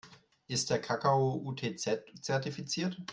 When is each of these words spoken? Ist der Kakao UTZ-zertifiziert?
Ist 0.47 0.71
der 0.71 0.81
Kakao 0.81 1.35
UTZ-zertifiziert? 1.45 2.97